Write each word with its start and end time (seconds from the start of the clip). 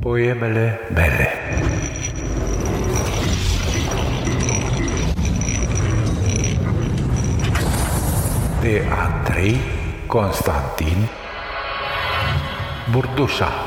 Poemele 0.00 0.80
mele. 0.94 1.28
De 8.60 8.82
Andrei 8.88 9.60
Constantin 10.06 11.08
Burdușa 12.90 13.65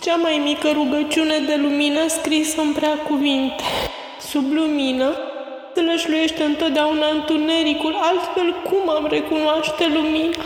Cea 0.00 0.16
mai 0.16 0.40
mică 0.44 0.70
rugăciune 0.72 1.38
de 1.38 1.54
lumină 1.54 2.08
scrisă 2.08 2.60
în 2.60 2.72
prea 2.72 2.98
cuvinte. 3.08 3.62
Sub 4.30 4.52
lumină 4.52 5.16
tălășluiește 5.74 6.42
întotdeauna 6.42 7.06
întunericul, 7.08 7.96
altfel 8.00 8.54
cum 8.62 8.88
am 8.88 9.06
recunoaște 9.10 9.86
lumina? 9.86 10.44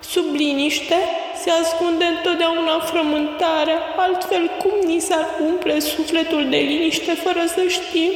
Sub 0.00 0.24
liniște 0.34 0.94
se 1.42 1.50
ascunde 1.50 2.04
întotdeauna 2.04 2.78
frământarea, 2.78 3.78
altfel 3.96 4.50
cum 4.62 4.90
ni 4.90 5.00
s-ar 5.00 5.26
umple 5.46 5.80
sufletul 5.80 6.48
de 6.48 6.56
liniște 6.56 7.12
fără 7.12 7.44
să 7.46 7.62
știm? 7.68 8.12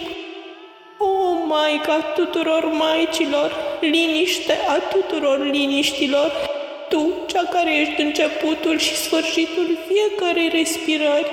O, 0.98 1.47
Maica 1.47 1.98
tuturor 2.15 2.65
maicilor, 2.65 3.53
liniște 3.81 4.59
a 4.69 4.75
tuturor 4.95 5.47
liniștilor, 5.51 6.33
tu, 6.92 7.12
cea 7.27 7.45
care 7.55 7.70
ești 7.80 8.01
începutul 8.01 8.78
și 8.78 8.95
sfârșitul 9.05 9.69
fiecărei 9.88 10.48
respirări, 10.59 11.30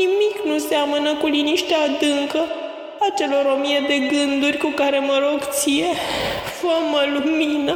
nimic 0.00 0.36
nu 0.44 0.58
seamănă 0.58 1.14
cu 1.14 1.26
liniștea 1.26 1.80
adâncă 1.88 2.42
a 3.04 3.08
celor 3.18 3.44
o 3.54 3.56
mie 3.64 3.80
de 3.86 3.98
gânduri 3.98 4.56
cu 4.56 4.70
care 4.80 4.98
mă 4.98 5.16
rog 5.26 5.40
ție. 5.50 5.90
Fă-mă 6.58 7.02
lumină, 7.14 7.74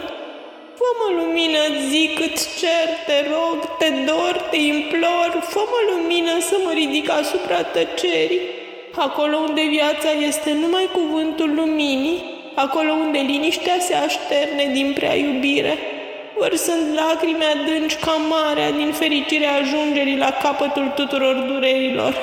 fă-mă 0.78 1.08
lumină, 1.18 1.62
zic, 1.90 2.14
îți 2.26 2.44
cer, 2.60 2.88
te 3.06 3.18
rog, 3.32 3.56
te 3.78 3.88
dor, 4.06 4.34
te 4.50 4.56
implor, 4.56 5.30
fă-mă 5.52 5.80
lumină 5.90 6.34
să 6.40 6.56
mă 6.64 6.72
ridic 6.72 7.10
asupra 7.10 7.62
tăcerii, 7.62 8.40
acolo 8.94 9.36
unde 9.36 9.62
viața 9.76 10.10
este 10.28 10.50
numai 10.52 10.88
cuvântul 10.92 11.50
luminii, 11.54 12.18
acolo 12.54 12.92
unde 12.92 13.18
liniștea 13.18 13.76
se 13.80 13.94
așterne 13.94 14.70
din 14.72 14.92
prea 14.94 15.14
iubire 15.14 15.78
vărsând 16.38 16.98
lacrimi 16.98 17.44
adânci 17.52 17.96
ca 18.04 18.12
marea 18.12 18.70
din 18.70 18.92
fericirea 18.92 19.52
ajungerii 19.54 20.16
la 20.16 20.30
capătul 20.42 20.92
tuturor 20.94 21.34
durerilor. 21.34 22.14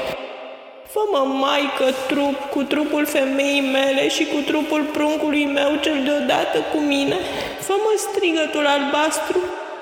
Fă-mă, 0.93 1.23
maică, 1.43 1.87
trup 2.07 2.49
cu 2.49 2.63
trupul 2.63 3.05
femeii 3.05 3.61
mele 3.61 4.07
și 4.09 4.25
cu 4.25 4.39
trupul 4.45 4.83
pruncului 4.83 5.45
meu 5.45 5.71
cel 5.81 5.99
deodată 6.03 6.57
cu 6.71 6.77
mine. 6.77 7.17
Fă-mă 7.59 7.93
strigătul 7.97 8.65
albastru 8.65 9.39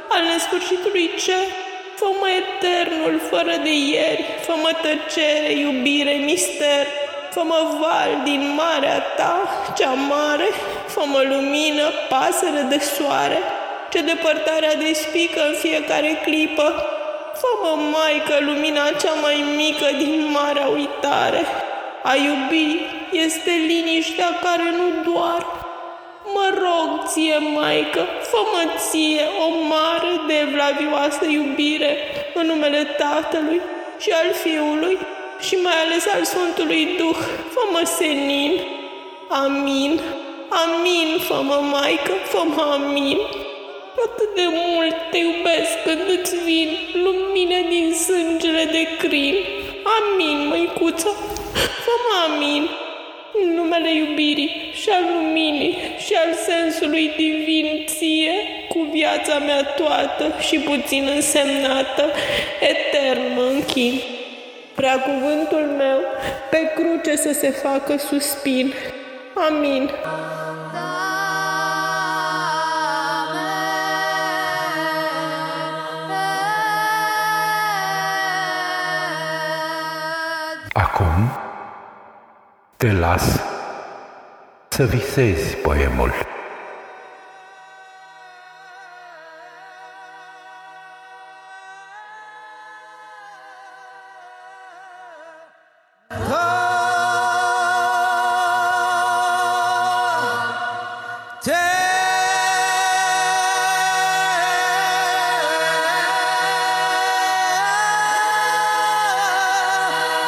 al 0.09 0.23
nesfârșitului 0.31 1.09
cer. 1.23 1.48
Fă-mă 1.95 2.28
eternul 2.42 3.22
fără 3.30 3.55
de 3.64 3.73
ieri. 3.92 4.25
Fă-mă 4.45 4.72
tăcere, 4.81 5.52
iubire, 5.52 6.16
mister. 6.25 6.86
Fă-mă 7.31 7.61
val 7.80 8.22
din 8.23 8.53
marea 8.55 9.00
ta, 9.17 9.36
cea 9.78 9.94
mare. 10.14 10.48
Fă-mă 10.88 11.22
lumină, 11.30 11.86
pasăre 12.09 12.61
de 12.70 12.80
soare 12.80 13.39
ce 13.91 14.02
depărtarea 14.02 14.75
despică 14.75 15.41
în 15.47 15.53
fiecare 15.53 16.21
clipă. 16.23 16.67
Fă-mă, 17.39 17.73
Maică, 17.93 18.35
lumina 18.39 18.85
cea 19.02 19.13
mai 19.21 19.43
mică 19.55 19.88
din 19.97 20.31
marea 20.31 20.67
uitare. 20.67 21.45
A 22.03 22.15
iubi 22.15 22.80
este 23.11 23.52
liniștea 23.67 24.30
care 24.45 24.67
nu 24.80 25.11
doar. 25.11 25.45
Mă 26.33 26.47
rog 26.63 27.08
ție, 27.08 27.38
Maică, 27.38 28.03
fă-mă 28.21 28.64
ție 28.77 29.26
o 29.45 29.47
mare 29.67 30.14
de 30.27 30.47
vlavioasă 30.53 31.26
iubire 31.26 31.97
în 32.33 32.45
numele 32.45 32.83
Tatălui 32.83 33.61
și 33.99 34.09
al 34.11 34.33
Fiului 34.33 34.97
și 35.39 35.55
mai 35.64 35.73
ales 35.86 36.08
al 36.15 36.23
Sfântului 36.23 36.87
Duh. 36.97 37.17
Fă-mă 37.53 37.81
senin. 37.86 38.52
Amin. 39.30 39.99
Amin, 40.49 41.20
fă-mă, 41.27 41.59
Maică, 41.71 42.11
fă-mă 42.23 42.61
amin. 42.61 43.17
Atât 44.05 44.35
de 44.35 44.47
mult 44.65 44.95
te 45.11 45.17
iubesc 45.17 45.73
când 45.83 46.19
îți 46.19 46.35
vin 46.43 46.69
lumine 46.93 47.65
din 47.69 47.93
sângele 47.93 48.63
de 48.63 48.87
crin. 48.97 49.35
Amin, 49.97 50.47
măicuță, 50.47 51.09
fă 51.83 51.95
amin. 52.25 52.69
În 53.41 53.53
numele 53.53 53.95
iubirii 53.95 54.71
și 54.73 54.89
al 54.89 55.03
luminii 55.13 55.77
și 55.97 56.13
al 56.13 56.33
sensului 56.33 57.13
divin 57.17 57.85
ție, 57.85 58.33
cu 58.69 58.87
viața 58.91 59.37
mea 59.37 59.63
toată 59.63 60.35
și 60.39 60.59
puțin 60.59 61.09
însemnată, 61.15 62.11
etern 62.59 63.33
mă 63.35 63.41
închin. 63.41 64.02
Prea 64.75 64.99
cuvântul 64.99 65.73
meu 65.77 65.99
pe 66.49 66.71
cruce 66.75 67.15
să 67.15 67.33
se 67.33 67.49
facă 67.49 67.97
suspin. 67.97 68.73
Amin. 69.33 69.89
Acum, 80.77 81.32
te 82.76 82.92
las 82.92 83.42
să 84.70 84.86
visezi 84.86 85.55
poemul. 85.55 86.11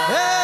Hey! 0.07 0.38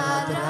Padre. 0.00 0.49